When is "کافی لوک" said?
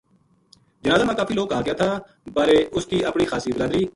1.19-1.53